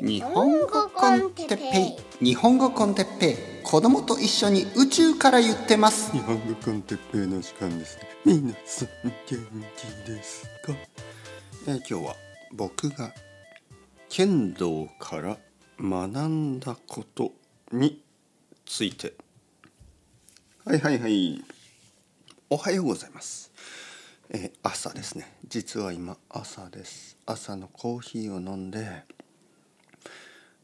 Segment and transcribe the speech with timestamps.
[0.00, 2.24] 日本語コンテッペイ。
[2.24, 3.36] 日本語コンテッペイ。
[3.64, 6.12] 子供と一緒に宇宙から言ってます。
[6.12, 7.96] 日本語コンテッペイの時間です。
[7.96, 10.72] ね皆さん元気ですか、
[11.66, 12.16] えー今日は
[12.52, 13.12] 僕が
[14.08, 15.36] 剣道から
[15.80, 17.32] 学んだこと
[17.72, 18.00] に
[18.64, 19.14] ついて。
[20.64, 21.42] はいはいはい。
[22.50, 23.50] おはようございます、
[24.30, 25.38] えー朝ですね。
[25.48, 27.16] 実は今朝です。
[27.26, 29.17] 朝のコーヒーを飲んで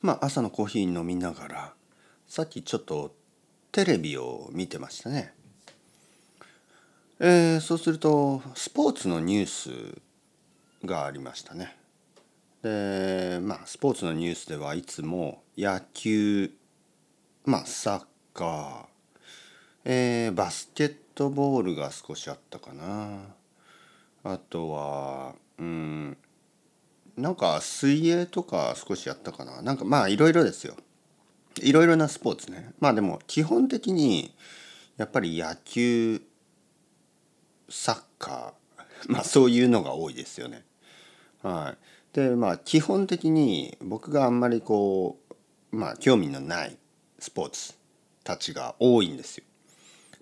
[0.05, 1.73] まあ朝のコーヒー飲みながら
[2.27, 3.15] さっきちょっと
[3.73, 5.33] テレビを見てましたね。
[7.21, 10.03] えーそうするとスポーツのニュース
[10.87, 11.75] がありましたね。
[12.63, 16.51] でまあスポーツのニュースではいつも野球
[17.47, 18.85] まあサッカー、
[19.87, 23.21] えーバスケットボールが少しあったかな
[24.23, 26.19] あとはうん
[27.17, 29.63] なんか水泳とか少しやったかな。
[29.63, 30.75] なんかまあいろいろですよ。
[31.63, 32.73] いろいろなスポーツね。
[32.81, 34.35] まあでも基本的に
[34.97, 36.21] やっぱり野球
[37.69, 40.65] サッカーまあそういうのが多いですよね。
[41.43, 41.75] は
[42.13, 42.17] い。
[42.17, 45.19] でまあ基本的に僕があんまりこ
[45.73, 46.77] うまあ興味のない
[47.19, 47.75] スポーツ
[48.25, 49.45] たちが多いんですよ。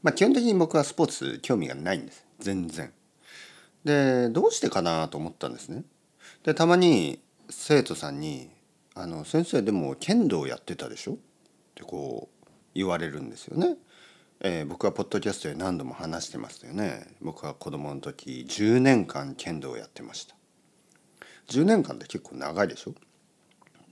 [0.03, 2.27] まあ基本的に僕はスポーツ興味がないんです。
[2.39, 2.93] 全然。
[3.85, 5.85] でどうしてかなと思ったんですね。
[6.45, 8.51] でたまに生徒さんに
[8.95, 11.17] 「あの先生でも剣道やってたでしょ?」っ
[11.75, 13.77] てこう言われるんですよね。
[14.41, 17.15] えー僕はポッドキャストで何度も話してますよね。
[17.21, 20.35] 僕は子供の時10年間剣道をやってました。
[21.49, 22.95] 10年間って結構長いでしょ？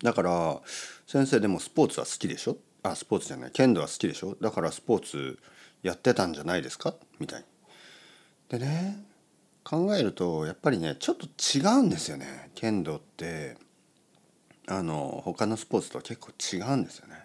[0.03, 0.61] だから
[1.07, 2.57] 先生でもスポーツは好きでしょ？
[2.83, 4.35] あスポーツじゃない剣道は好きでしょ？
[4.41, 5.39] だからスポーツ
[5.83, 6.97] やってたんじゃないですか？
[7.21, 7.47] みたいに。
[8.49, 9.05] でね
[9.63, 13.57] 考えるとやっぱりねちょっと違うんですよね剣道って
[14.67, 17.25] あの他のスポーツとは結構違うんですよね。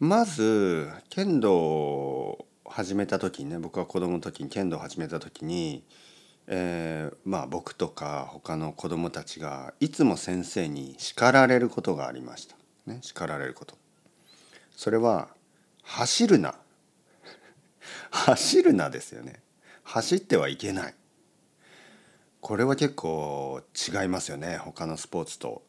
[0.00, 5.84] まず剣道を始めた時にね僕は子供の時に剣道を始めた時に、
[6.46, 12.56] えーまあ僕とか他の子供たちがいつも先生に叱られることがありました。
[12.86, 13.76] ね、叱られること。
[14.74, 15.28] それは
[15.82, 16.54] 走るな
[18.10, 19.40] 走るなですよね。
[19.84, 20.94] 走ってはいけない。
[22.40, 24.56] これは結構違いますよね。
[24.56, 25.62] 他のスポーツと。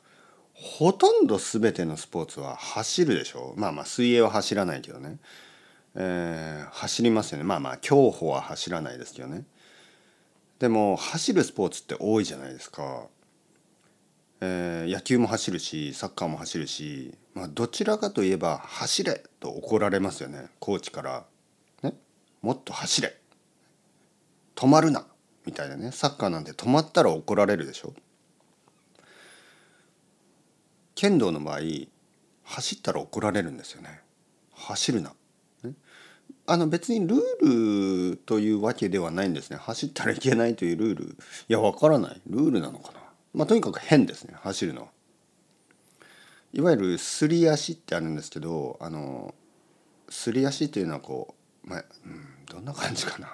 [0.54, 3.54] ほとんど全てのスポーツは走るでしょ。
[3.56, 5.18] うまあまあ水泳は走らないけどね、
[5.96, 7.44] えー走りますよね。
[7.44, 9.46] まあまあ競歩は走らないですけどね。
[10.60, 13.08] でも走るスポーツって多いじゃないですか、
[14.42, 20.48] えー野球も走るしサッカーも走るし、まあ、どちらかといえば走れと怒られますよね。
[20.60, 21.26] コーチから、
[21.82, 21.94] ね、
[22.42, 23.16] もっと走れ。
[24.56, 25.06] 止まるな。
[25.46, 25.92] みたいなね。
[25.92, 27.94] サッカーなんて止まったら怒られるでしょ。
[30.96, 31.60] 剣道の場合
[32.44, 34.02] 走ったら怒られるんですよね。
[34.54, 35.14] 走るな、
[36.46, 39.58] あの別にルールというわけではないんですね。
[39.58, 41.06] 走ったらいけないというルール。
[41.06, 42.22] いやわからない。
[42.28, 43.00] ルールなのかな。
[43.34, 44.36] まあとにかく変ですね。
[44.42, 44.90] 走るの
[46.54, 49.34] いわゆるすり足ってあるんですけどあの
[50.10, 51.34] すり足というのはこ
[51.66, 53.34] うまあ、うん、どんな感じかな。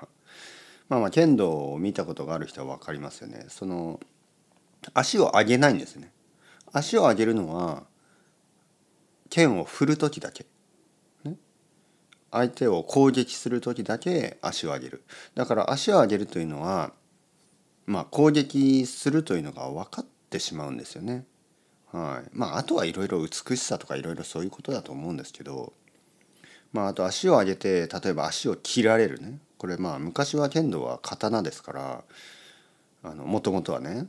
[0.89, 3.45] まあまあ剣道を見たことがある人は分かりますよね。
[3.47, 3.99] その
[4.93, 6.11] 足を上げないんですね。
[6.71, 7.83] 足を上げるのは
[9.29, 10.45] 剣を振る時だけ。
[11.23, 11.35] ね、
[12.31, 15.03] 相手を攻撃する時だけ足を上げる。
[15.35, 16.91] だから足を上げるというのは
[17.85, 21.25] まあ攻撃するというのが分かってしまうんですよね。
[21.91, 22.29] はい。
[22.33, 25.73] まああとはいろいろ美しさとかいろいろそういうことだと思うんですけど。
[26.71, 31.73] まあ、あと足を上げて例えば足を切られるねこれまあ昔は剣道は刀ですか
[33.03, 34.07] らもともとはね。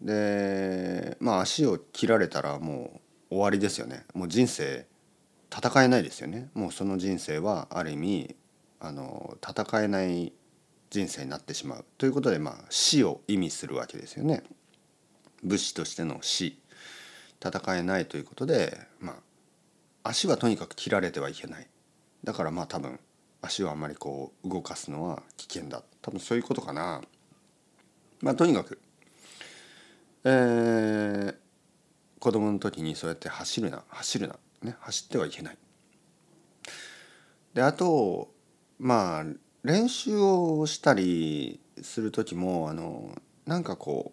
[0.00, 3.00] でまあ足を切られたらも
[3.30, 4.06] う終わりですよね。
[4.14, 4.86] もう人生
[5.54, 6.48] 戦えないですよね。
[6.54, 8.36] もうその人生はある意味
[8.80, 10.32] あの戦えない
[10.88, 11.84] 人生になってしまう。
[11.98, 14.42] ということでまあ死を意味するわけですよね。
[15.44, 16.58] 武士としての死。
[17.44, 19.12] 戦えないということでま
[20.02, 21.66] あ足はとにかく切られてはいけない。
[22.24, 22.98] だからまあ多分
[23.40, 25.82] 足をあんまりこう動かすのは危険だ。
[26.02, 27.02] 多分そういうことかな。
[28.20, 28.80] まあとにかく
[30.24, 31.34] えー、
[32.18, 33.84] 子供の時にそうやって走るな。
[33.88, 34.36] 走るな。
[34.62, 34.76] ね。
[34.80, 35.58] 走ってはいけない。
[37.54, 38.28] であと
[38.78, 39.24] まあ
[39.62, 44.12] 練習をしたりする時もあのなんかこ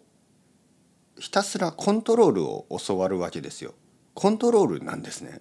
[1.18, 3.74] うひたすらコントロールを教わるわけですよ。
[4.14, 5.40] コントロールなんですね。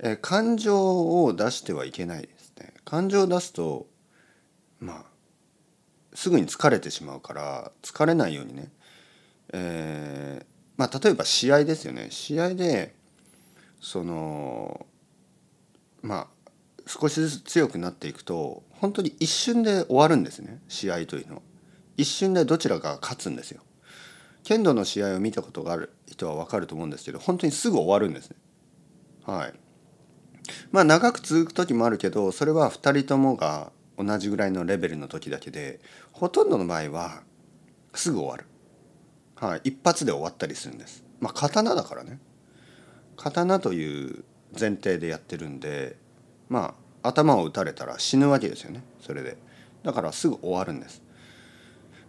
[0.00, 2.28] えー感情を出してはいけない。
[2.60, 2.74] ね。
[2.84, 3.86] 感情を出すと
[4.78, 5.04] まあ
[6.14, 8.72] すぐに疲れてしまうから疲れないようにね、
[9.52, 12.06] えーまあ例えば試合ですよね。
[12.08, 12.94] 試合で
[13.82, 14.86] その
[16.00, 16.26] まあ
[16.86, 20.62] 少しずつ強くなっていくと本当に一瞬で終わるんですね。
[20.68, 21.42] 試合というのは。
[21.98, 23.60] 一瞬でどちらかが勝つんですよ。
[24.42, 28.36] 剣道の試合を見たことがある人は分かると思うんですけど本当にすぐ終わるんですね。
[29.26, 29.52] はい。
[30.72, 35.80] まあ長く続く時もあるけどそれは2人ともが同じぐらいのレベルの時だけで
[36.12, 37.22] ほとんどの場合は
[37.94, 38.46] すぐ終わる、
[39.36, 41.04] はい、一発で終わったりするんです。
[41.20, 42.18] まあ刀だからね。
[43.16, 44.24] 刀という
[44.58, 45.96] 前提でやってるんで
[46.48, 48.82] まあ頭を打たれたら死ぬわけですよね。
[49.00, 49.36] それで。
[49.82, 51.02] だからすぐ終わるんです。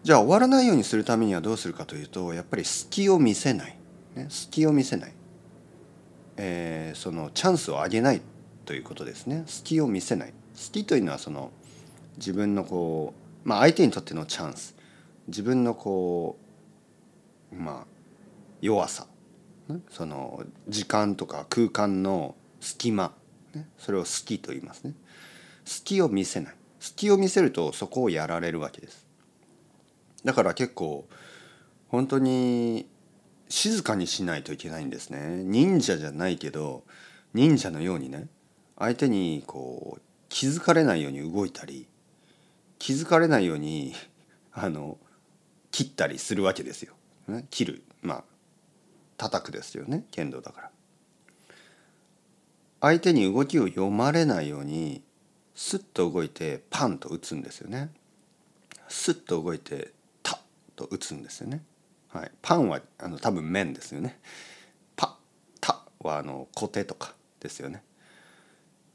[0.03, 3.77] じゃあ終わらないようにするためにはどうするかというとやっぱり隙を見せない、
[4.15, 5.13] ね、隙を見せない、
[6.37, 8.21] えー、そのチャンスを上げない。
[8.71, 9.43] ということですね。
[9.47, 10.33] 隙を見せない。
[10.53, 11.51] 隙というのはその
[12.15, 13.13] 自分のこ
[13.45, 14.77] う、まあ、相手にとってのチャンス。
[15.27, 16.37] 自分のこ
[17.51, 17.85] うまあ
[18.61, 19.07] 弱さ。
[19.89, 23.11] その時間とか空間の隙間、
[23.53, 24.93] ね、それを隙と言いますね。
[25.65, 26.55] 隙を見せない。
[26.79, 29.05] 隙を見せるとそこをやられるわけです。
[30.23, 31.09] だから結構
[31.89, 32.87] 本当に
[33.49, 35.43] 静かにしないといけないんですね。
[35.43, 36.85] 忍者じゃないけど
[37.33, 38.29] 忍者のようにね。
[38.81, 41.87] 相手にこう気づかれないように動いたり
[42.79, 43.93] 気づかれないように
[44.51, 44.97] あの
[45.69, 46.93] 切ったりするわけですよ。
[47.51, 48.23] 切るまあ
[49.17, 50.71] 叩くですよね剣道だから。
[52.81, 55.03] 相手に動きを読まれないように
[55.53, 57.91] スッと動いてパンと打つんですよね。
[58.89, 59.93] スッと動いて
[60.23, 60.39] タッ
[60.75, 61.63] と打つんですよね。
[62.09, 64.19] はい、パンはあの多分麺ですよね。
[64.95, 65.13] パッ
[65.61, 67.83] タはあの小手とかですよね。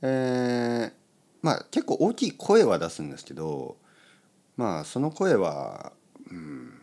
[0.02, 0.92] えー、
[1.42, 3.76] まあ結構大きい声は出すんですけど
[4.56, 5.92] まあその声は、
[6.30, 6.80] うん、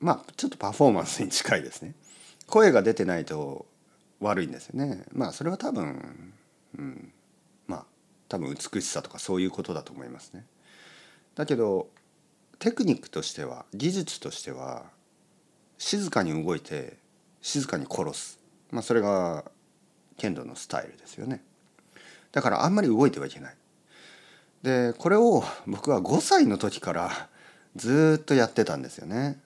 [0.00, 1.94] まあちょっとパフォーマンスに近いですね。
[2.46, 3.66] 声が出てないと
[4.20, 5.04] 悪いんですよね。
[5.12, 6.34] まあそれは多分、
[6.78, 7.12] うん、
[7.66, 7.84] まあ
[8.28, 10.44] 多分美しさとかそういうことだと思いますね。
[11.34, 11.88] だけど
[12.58, 14.86] テクニックとしては技術としては
[15.78, 16.98] 静かに動いて
[17.40, 18.40] 静かに殺す、
[18.70, 19.44] まあ、それが
[20.16, 21.42] 剣道のスタイルですよね。
[22.32, 23.56] だからあんまり動いてはいけない。
[24.62, 27.28] でこれを僕は5歳の時から
[27.76, 29.40] ずっとやってたんですよね。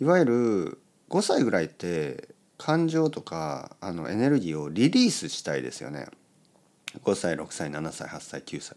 [0.00, 0.78] いわゆる
[1.10, 2.28] 5歳ぐらいって
[2.58, 6.06] 感情とかあのエネルギーをリリースしたいですよね。
[7.04, 8.76] 5歳6歳7歳8歳9歳。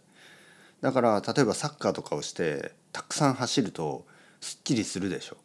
[0.81, 4.05] だから例えばサッカーとかをしてたくさん走ると
[4.39, 5.37] すっきりするでしょ。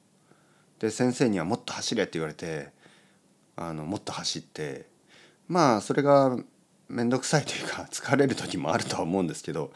[0.79, 2.71] で先生にはもっと走れって言われて
[3.57, 4.87] あのもっと走って
[5.47, 6.39] まあそれが
[6.91, 9.73] 面倒くさいというか疲れる時もあるとは思うんですけど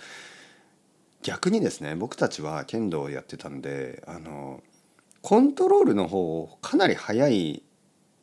[1.22, 4.62] 逆にですね僕たちは剣道をやってたんであの
[5.22, 7.62] コントロールの方をかなり早い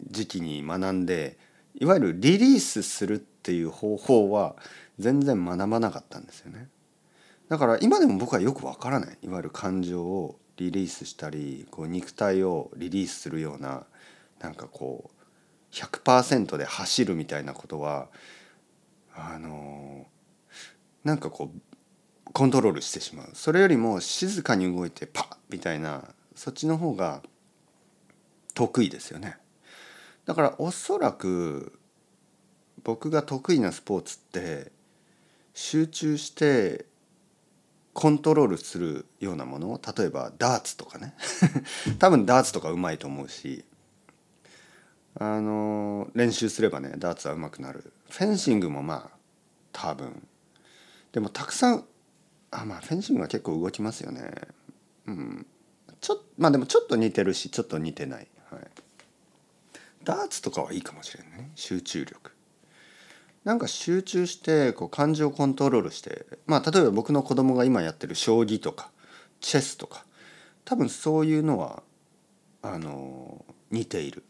[0.09, 1.37] 時期に学んで
[1.79, 4.55] いわゆるリリースするっていう方法は
[4.99, 6.67] 全然学ばなかったんですよね。
[7.49, 13.85] だから今でも僕はよくわからないいわゆる感情をリリースしたりこう肉体をリリースするような
[14.39, 18.07] なんかこう100%で走るみたいなことは
[19.15, 20.05] あの
[21.03, 21.61] なんかこう
[22.33, 23.29] コントロールしてしまう。
[23.33, 26.03] それよりも静かに動いてパッみたいな
[26.35, 27.21] そっちの方が
[28.53, 29.37] 得意ですよね。
[30.25, 31.79] だからおそらく
[32.83, 34.71] 僕が得意なスポーツって
[35.53, 36.85] 集中して
[37.93, 41.13] コントロールするようなもの例えばダーツとかね。
[41.99, 43.65] 多分ダーツとかうまいと思うし
[45.15, 47.91] あの練習すればねダーツはうまくなる。
[48.11, 49.17] フェンシングもまあ
[49.71, 50.27] 多分。
[51.13, 51.85] でもたくさん
[52.51, 54.31] あまあフェンシングは結構動きますよね。
[55.07, 55.45] うん。
[56.01, 58.61] ちょまあでもちょっと似てるしちょっと似てない、はい、
[60.03, 61.51] ダーツとかはいいかもしれないね。
[61.55, 62.31] 集中力。
[63.45, 68.91] なんか集中してこう感情をコントロールしてまあ例えば僕の子供が今やってる将棋とか
[69.39, 70.05] チェスとか
[70.65, 71.81] 多分そういうのは
[72.61, 74.23] あの似ている。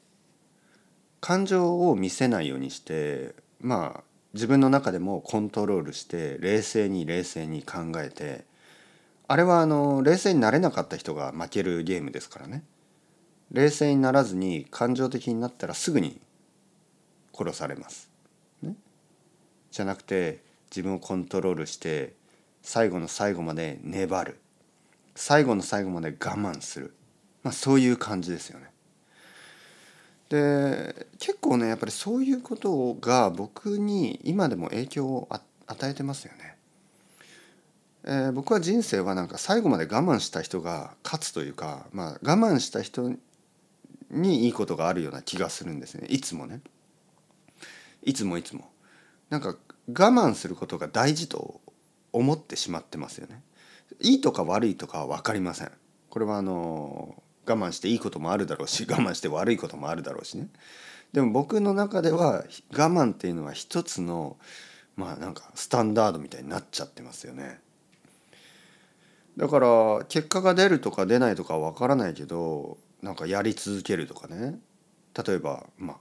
[1.19, 4.03] 感情を見せないようにしてまあ
[4.33, 8.45] 自分の中でもコントロールして冷静に冷静に考えて
[9.27, 12.63] あれはあの冷静になれなかった人が負けるゲームですからね
[13.51, 16.19] 冷静にならずに感情的になったらすぐに
[17.33, 18.09] 殺されます。
[18.61, 18.75] ね、
[19.71, 22.13] じゃなくて自分をコントロールして
[22.61, 24.39] 最後の最後まで粘る
[25.15, 26.93] 最後の最後まで我慢する、
[27.43, 28.71] まあ、そういう感じですよね。
[30.29, 35.29] で結構ねやっぱりそういうことが僕に今でも影響を
[35.67, 36.55] 与えてますよね。
[38.03, 43.13] えー、僕は人生はなんか最後まで我慢した人が勝つというか、まあ、我慢した人
[44.10, 46.08] にいいことがあるような気がするんですね。
[46.08, 46.62] いつもね。
[48.03, 48.70] いつもいつも。
[49.29, 49.55] なんか
[49.88, 51.62] 我慢することが大事と
[52.12, 53.43] 思ってしまってますよね。
[54.00, 55.72] いいとか悪いとかは分かりません。
[56.10, 60.48] これはあの我慢していいこともあるだろうし我慢して悪いこともあるだろうしね。
[61.13, 64.37] でも僕の中では我慢っていうのは一つの
[64.95, 67.59] まあなんかスタンダードみたいになっちゃってますよね。
[69.37, 74.59] だから結果が出るとか出ないとかは分からないけどなんかやり続けるとかね。
[75.25, 75.97] 例えばまあ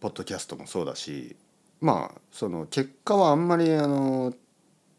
[0.00, 1.36] ポッドキャストもそうだし
[1.80, 4.34] まあその結果はあんまりあの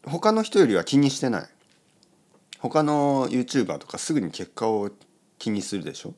[0.06, 1.48] 他の人よりは気にしてない。
[2.58, 4.90] 他の YouTuber とかすぐに結果を
[5.38, 6.14] 気にするでしょ。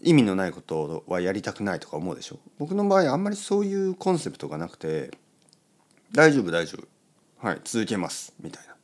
[0.00, 2.38] 意味のないことはやりたくないとか思うでしょ？
[2.58, 5.10] 僕の場合あんまりそういうコンセプトがなくて
[6.12, 7.46] 大丈夫大丈夫。
[7.46, 8.32] はい続けます。
[8.40, 8.76] みたいな。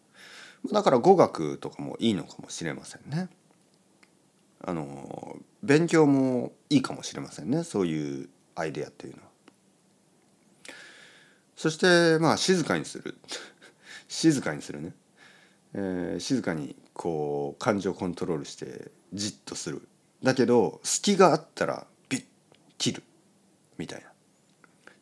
[0.72, 3.28] だから語学とかもいいのかもしれませんね。
[4.60, 7.64] あの勉強もいいかもしれませんね。
[7.64, 9.28] そういうアイデアっていうのは。
[11.56, 13.16] そしてまあ静かにする。
[14.08, 14.94] 静かにするね、
[15.74, 19.86] えー、静かにこう感情をコントロールしてじっとする。
[20.24, 22.24] だけど隙があったらビッ
[22.78, 23.02] 切る。
[23.76, 24.06] みたいな。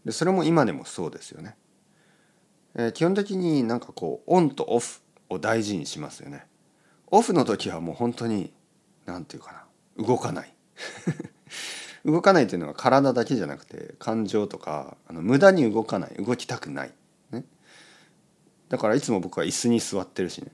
[0.04, 1.54] でそれも今でもそうですよね、
[2.74, 6.46] えー、基本的になんかこうオンとオフを大事にしますよね。
[7.06, 8.52] オフの時はもう本当に
[9.06, 9.52] 何て言うか
[9.96, 10.04] な。
[10.04, 10.54] 動かない。
[12.04, 16.14] 動かないというのは体だけじゃなくて感情とかあの無駄に動かない。
[16.14, 16.92] 動きたくない、
[17.30, 17.44] ね、
[18.68, 20.50] だからいつも僕は椅子に座ってるしね。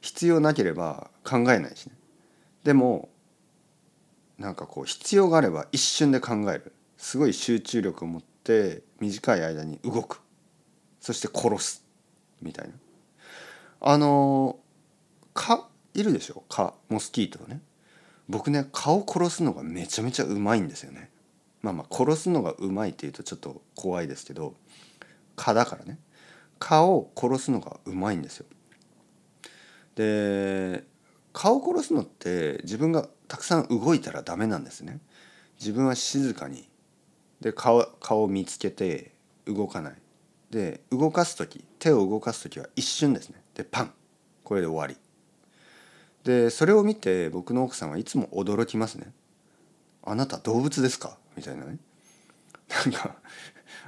[0.00, 1.92] 必要なければ考えないしね。
[2.64, 3.10] でも
[4.42, 6.72] なんかこう必要があれば一瞬で考える。
[6.96, 10.20] すごい集中力を持って短い間に動く。
[11.00, 11.86] そして殺す
[12.40, 12.74] みたいな。
[13.80, 14.58] あの
[15.32, 16.42] 蚊いるでしょ？
[16.48, 17.60] 蚊モスキートね。
[18.28, 21.12] 僕ね蚊を殺すのがめちゃめちゃうまいんですよね。
[21.60, 24.54] まあまあ殺すのがうまいっていうとちょっと怖いですけど
[25.36, 26.00] 蚊だからね。
[26.58, 28.46] 蚊を殺すのがうまいんですよ。
[29.94, 30.84] で
[31.32, 35.00] 蚊を殺すのって自分がたくさん動いたらダメなんですね。
[35.58, 36.68] 自分は静かに。
[37.40, 39.12] で顔顔を見つけて
[39.46, 39.94] 動かない。
[40.50, 43.42] で動かす時手を動かす時は一瞬ですね。
[43.54, 43.92] でパン。
[44.44, 44.96] これで終わり。
[46.24, 49.12] でそれを見て僕の奥さんはいつも驚きますね
[50.04, 51.78] 「あなた動物ですか?」みたいなね。
[52.84, 53.16] なんか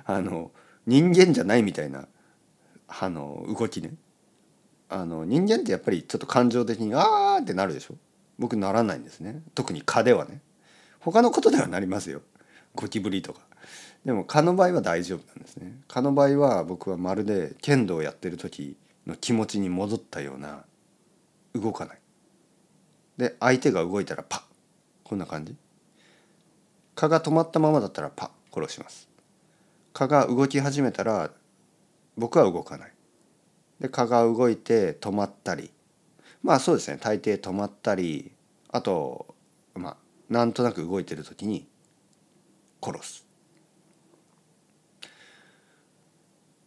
[0.04, 0.50] あの
[0.86, 2.08] 人間じゃないみたいな
[2.88, 3.94] あの動きね。
[4.94, 7.96] あの人間ってやっぱりちょっと感情的に「あー」ってなるでしょ？
[8.38, 9.42] 僕ならないんですね。
[9.54, 10.40] 特に蚊ではね。
[11.00, 12.22] 他のことではなりますよ。
[12.74, 13.40] ゴキブリとか。
[14.04, 15.80] でも蚊の場合は大丈夫なんですね。
[15.88, 20.64] 蚊の場合は僕はまるで剣道をやってる時の気持ちに戻ったような
[21.54, 21.98] 動かない。
[23.16, 24.42] で相手が動いたらパッ。
[25.02, 25.56] こんな感じ。
[26.94, 28.30] 蚊が止まったままだったらパッ。
[28.60, 29.08] 殺します。
[29.92, 31.30] 蚊が動き始めたら
[32.16, 32.93] 僕は動かない。
[33.84, 35.70] で蚊が動いて止まったり
[36.42, 38.32] まあそうですね大抵止まったり
[38.70, 39.34] あと
[39.74, 39.96] まあ
[40.30, 41.66] なんとなく動いてる時に
[42.82, 43.26] 殺す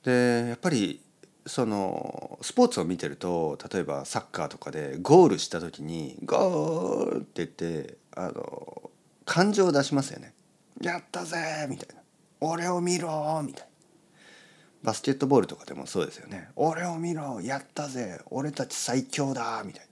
[0.04, 1.02] でやっぱり
[1.48, 8.92] そのスポーツを見てると例えばサッカーとかでゴールした時に「ゴール!」って言ってあの
[9.26, 10.36] 感情を出しますよね。
[10.82, 12.02] やったぜみたいな
[12.42, 13.77] 「俺を見ろ!」みたいな。
[14.88, 16.48] バスケットボールとかでもそうですよね。
[16.56, 19.92] 俺を見ろやったぜ俺たち最強だみたいな。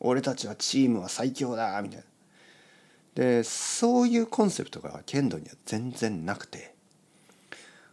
[0.00, 2.04] 俺たちはチームは最強だみたいな。
[3.14, 6.74] でそういうコンセプトが剣道には全然なくて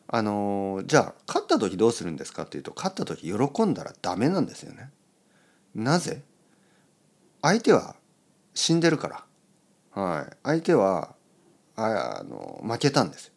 [0.08, 4.90] あのじゃあ勝った時どうするんですかっていうと勝った時喜んだらダメなんですよね。
[5.76, 6.24] なぜ？
[7.44, 7.96] 相手は
[8.56, 9.24] 死んでるか
[9.94, 11.14] ら、はい、相手は
[11.76, 13.32] あの負けたんです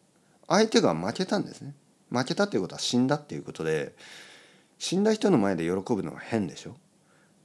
[0.47, 1.75] 相手が負けたんですね
[2.11, 3.95] 負けたっていうことは死んだっていうことで
[4.77, 6.75] 死んだ人の前で喜ぶのは変でしょ？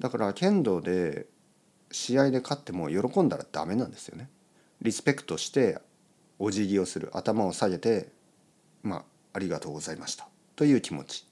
[0.00, 1.26] だから剣道で
[1.90, 4.28] 試合で勝っても喜んだらダメなんですよね。
[4.82, 5.78] リスペクトして
[6.38, 8.08] お辞儀をする頭を下げて
[8.82, 10.28] まあありがとうございました。
[10.56, 11.26] という気持ち。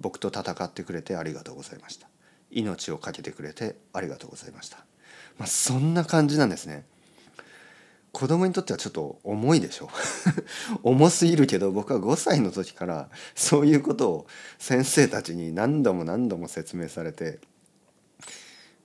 [0.00, 2.08] 僕と戦ってくれてありがとうございました。
[2.52, 4.78] 命を懸けてくれてありがとうございました、
[5.38, 6.86] まあ、そんな感じなんですね。
[8.18, 9.88] 子供にとってはちょっと重いでしょ
[10.82, 14.26] 重すぎるけど僕は5歳の時からそういうことを
[14.58, 17.38] 先生たちに何度も何度も説明されて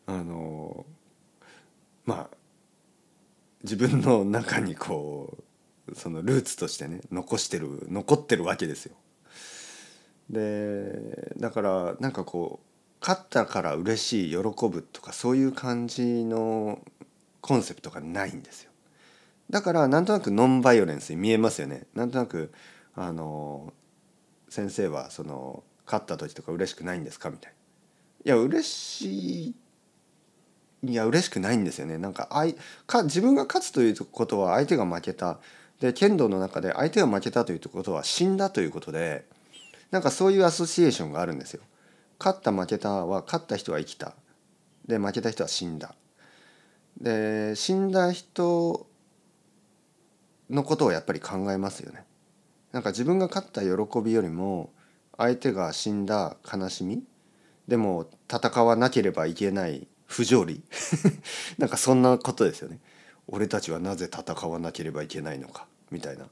[0.06, 0.86] あの
[2.06, 2.38] まあ
[3.64, 5.40] 自分の中にこ
[5.88, 8.96] うそのルーツとしてね残してる残ってるわけですよ。
[10.30, 12.68] でだからなんかこう
[13.02, 14.38] 勝ったから嬉しい喜
[14.70, 16.86] ぶとかそういう感じの
[17.42, 18.73] コンセプトがないんですよ
[19.54, 21.86] だからなんとなくノンバイオレンスに見えますよね。
[21.94, 22.52] なんとなく
[22.96, 23.72] あの
[24.50, 27.30] 先生はその勝った時とか嬉しくないんですか？
[27.30, 27.54] みたい
[28.26, 28.34] な。
[28.34, 29.56] いや嬉しい
[30.86, 32.00] いや嬉しくないんですよね。
[32.00, 32.56] なんかあい
[32.88, 35.38] か自分が勝つということは相手が負けた。
[35.80, 39.26] で剣道の中で相手が負けたということは死んだということで
[39.92, 41.62] なんかそういうアソシエーションがあるんですよ。
[42.18, 44.16] 勝った負けたは勝った人は生きた。
[44.88, 45.94] で負けた人は死んだ。
[47.00, 48.88] で死んだ人
[50.54, 52.06] のことをやっぱり考えますよね。
[52.72, 54.72] なんか自分が勝った喜びよりも
[55.18, 57.04] 相手が死んだ悲しみ
[57.68, 60.64] でも戦わなければいけない不条理
[61.60, 62.80] なんかそんなことですよね。
[63.28, 66.28] 俺たちはなぜ戦わなければいけないのかみたいな、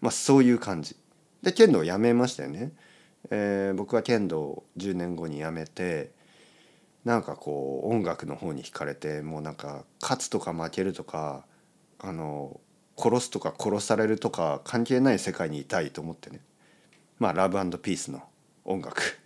[0.00, 0.96] まあ、そういう感じ。
[1.42, 2.72] で剣道をやめましたよね。
[3.30, 6.12] えー、僕は剣道を10年後にやめて
[7.04, 11.46] なんかこう音楽の方に惹かれてもうなんか勝つとか負けるとか
[11.98, 12.60] あの
[12.96, 16.40] 殺すとか殺されるとか関係ない世界にいたいと思ってね
[17.18, 18.22] まあラブピースの
[18.64, 19.18] 音楽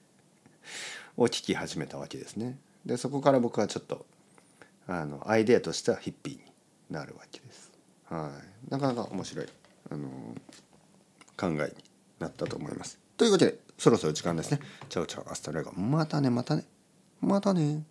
[1.16, 2.58] を聴き始めたわけですね。
[2.84, 4.06] でそこから僕はちょっと
[4.86, 6.42] あのアイデアとしてはヒッピーに
[6.90, 7.72] なるわけです。
[8.04, 8.32] は
[8.68, 9.46] い、なかなか面白い
[9.90, 10.08] あの
[11.36, 11.58] 考えに
[12.18, 12.98] なったと思います。
[13.16, 14.60] というわけでそろそろ時間ですね。
[14.88, 16.64] チャオチャオ hasta luego またねまたね
[17.20, 17.82] またね。